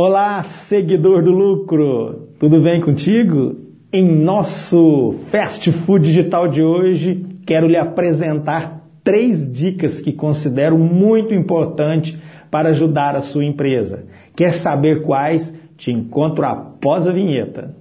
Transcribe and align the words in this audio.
Olá, 0.00 0.44
seguidor 0.44 1.24
do 1.24 1.32
lucro, 1.32 2.28
tudo 2.38 2.62
bem 2.62 2.80
contigo? 2.80 3.56
Em 3.92 4.08
nosso 4.08 5.16
Fast 5.28 5.72
Food 5.72 6.04
Digital 6.04 6.46
de 6.46 6.62
hoje, 6.62 7.26
quero 7.44 7.66
lhe 7.66 7.76
apresentar 7.76 8.80
três 9.02 9.52
dicas 9.52 10.00
que 10.00 10.12
considero 10.12 10.78
muito 10.78 11.34
importante 11.34 12.16
para 12.48 12.68
ajudar 12.68 13.16
a 13.16 13.20
sua 13.20 13.44
empresa. 13.44 14.06
Quer 14.36 14.52
saber 14.52 15.02
quais? 15.02 15.52
Te 15.76 15.90
encontro 15.90 16.46
após 16.46 17.08
a 17.08 17.12
vinheta. 17.12 17.74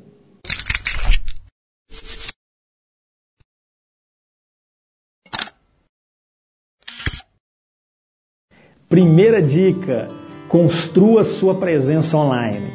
Primeira 8.90 9.40
dica 9.40 10.08
Construa 10.48 11.26
sua 11.26 11.56
presença 11.56 12.18
online. 12.18 12.72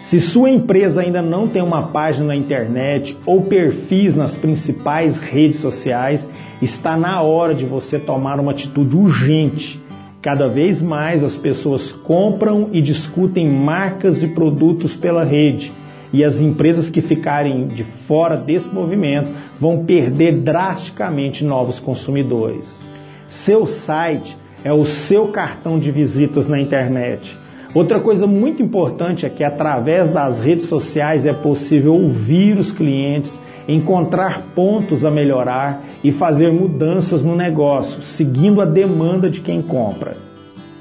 Se 0.00 0.20
sua 0.20 0.50
empresa 0.50 1.00
ainda 1.00 1.20
não 1.20 1.48
tem 1.48 1.60
uma 1.60 1.88
página 1.88 2.28
na 2.28 2.36
internet 2.36 3.16
ou 3.26 3.42
perfis 3.42 4.14
nas 4.14 4.36
principais 4.36 5.18
redes 5.18 5.58
sociais, 5.58 6.28
está 6.62 6.96
na 6.96 7.20
hora 7.20 7.56
de 7.56 7.66
você 7.66 7.98
tomar 7.98 8.38
uma 8.38 8.52
atitude 8.52 8.96
urgente. 8.96 9.82
Cada 10.22 10.46
vez 10.48 10.80
mais 10.80 11.24
as 11.24 11.36
pessoas 11.36 11.90
compram 11.90 12.68
e 12.72 12.80
discutem 12.80 13.48
marcas 13.48 14.22
e 14.22 14.28
produtos 14.28 14.94
pela 14.94 15.24
rede, 15.24 15.72
e 16.12 16.24
as 16.24 16.40
empresas 16.40 16.88
que 16.88 17.00
ficarem 17.00 17.66
de 17.66 17.82
fora 17.82 18.36
desse 18.36 18.72
movimento 18.72 19.32
vão 19.58 19.84
perder 19.84 20.38
drasticamente 20.38 21.44
novos 21.44 21.80
consumidores. 21.80 22.80
Seu 23.26 23.66
site 23.66 24.36
é 24.64 24.72
o 24.72 24.84
seu 24.84 25.28
cartão 25.28 25.78
de 25.78 25.90
visitas 25.90 26.46
na 26.46 26.60
internet. 26.60 27.36
Outra 27.74 28.00
coisa 28.00 28.26
muito 28.26 28.62
importante 28.62 29.26
é 29.26 29.28
que 29.28 29.44
através 29.44 30.10
das 30.10 30.40
redes 30.40 30.66
sociais 30.66 31.26
é 31.26 31.32
possível 31.32 31.92
ouvir 31.92 32.58
os 32.58 32.72
clientes, 32.72 33.38
encontrar 33.68 34.40
pontos 34.54 35.04
a 35.04 35.10
melhorar 35.10 35.84
e 36.02 36.10
fazer 36.10 36.50
mudanças 36.50 37.22
no 37.22 37.36
negócio, 37.36 38.02
seguindo 38.02 38.62
a 38.62 38.64
demanda 38.64 39.28
de 39.28 39.40
quem 39.40 39.60
compra. 39.60 40.16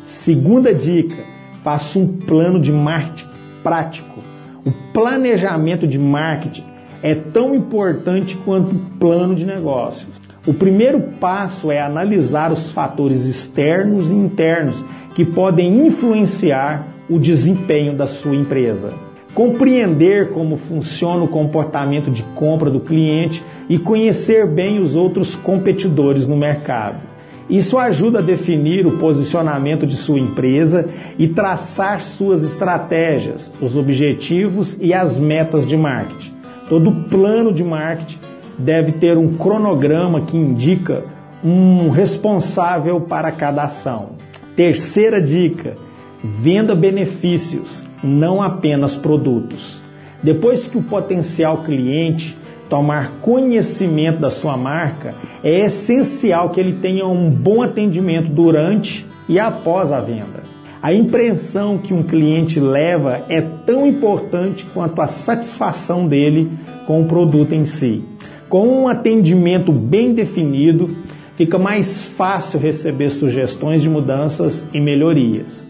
Segunda 0.05 0.73
dica: 0.73 1.17
faça 1.61 1.99
um 1.99 2.07
plano 2.07 2.59
de 2.59 2.71
marketing 2.71 3.27
prático. 3.61 4.23
O 4.65 4.71
planejamento 4.93 5.85
de 5.85 5.99
marketing 5.99 6.63
é 7.03 7.13
tão 7.13 7.53
importante 7.53 8.37
quanto 8.45 8.71
o 8.71 8.79
plano 8.97 9.35
de 9.35 9.45
negócios. 9.45 10.26
O 10.47 10.53
primeiro 10.53 11.01
passo 11.19 11.69
é 11.69 11.81
analisar 11.81 12.53
os 12.53 12.71
fatores 12.71 13.25
externos 13.25 14.11
e 14.11 14.15
internos 14.15 14.85
que 15.13 15.25
podem 15.25 15.85
influenciar 15.85 16.87
o 17.09 17.19
desempenho 17.19 17.93
da 17.93 18.07
sua 18.07 18.33
empresa. 18.33 18.93
Compreender 19.33 20.29
como 20.29 20.55
funciona 20.55 21.21
o 21.21 21.27
comportamento 21.27 22.09
de 22.09 22.23
compra 22.33 22.71
do 22.71 22.79
cliente 22.79 23.43
e 23.67 23.77
conhecer 23.77 24.47
bem 24.47 24.79
os 24.79 24.95
outros 24.95 25.35
competidores 25.35 26.25
no 26.25 26.37
mercado. 26.37 27.01
Isso 27.49 27.77
ajuda 27.77 28.19
a 28.19 28.21
definir 28.21 28.87
o 28.87 28.97
posicionamento 28.99 29.85
de 29.85 29.97
sua 29.97 30.17
empresa 30.17 30.85
e 31.19 31.27
traçar 31.27 31.99
suas 31.99 32.41
estratégias, 32.41 33.51
os 33.61 33.75
objetivos 33.75 34.77
e 34.79 34.93
as 34.93 35.19
metas 35.19 35.67
de 35.67 35.75
marketing. 35.75 36.31
Todo 36.69 37.09
plano 37.09 37.51
de 37.51 37.65
marketing 37.65 38.36
deve 38.57 38.93
ter 38.93 39.17
um 39.17 39.33
cronograma 39.33 40.21
que 40.21 40.35
indica 40.35 41.03
um 41.43 41.89
responsável 41.89 43.01
para 43.01 43.31
cada 43.31 43.63
ação. 43.63 44.11
Terceira 44.55 45.21
dica: 45.21 45.75
venda 46.23 46.73
benefícios, 46.73 47.85
não 48.03 48.41
apenas 48.41 48.95
produtos. 48.95 49.81
Depois 50.23 50.67
que 50.67 50.77
o 50.77 50.83
potencial 50.83 51.57
cliente 51.57 52.35
tomar 52.69 53.11
conhecimento 53.21 54.19
da 54.19 54.29
sua 54.29 54.57
marca, 54.57 55.13
é 55.43 55.65
essencial 55.65 56.49
que 56.49 56.59
ele 56.59 56.73
tenha 56.73 57.05
um 57.05 57.29
bom 57.29 57.61
atendimento 57.61 58.29
durante 58.29 59.05
e 59.27 59.39
após 59.39 59.91
a 59.91 59.99
venda. 59.99 60.45
A 60.81 60.93
impressão 60.93 61.77
que 61.77 61.93
um 61.93 62.03
cliente 62.03 62.59
leva 62.59 63.21
é 63.29 63.41
tão 63.41 63.85
importante 63.85 64.65
quanto 64.73 65.01
a 65.01 65.07
satisfação 65.07 66.07
dele 66.07 66.51
com 66.85 67.01
o 67.01 67.07
produto 67.07 67.53
em 67.53 67.65
si. 67.65 68.03
Com 68.49 68.65
um 68.65 68.87
atendimento 68.87 69.73
bem 69.73 70.13
definido, 70.13 70.95
fica 71.35 71.57
mais 71.57 72.05
fácil 72.05 72.57
receber 72.57 73.09
sugestões 73.09 73.81
de 73.81 73.89
mudanças 73.89 74.63
e 74.73 74.79
melhorias. 74.79 75.67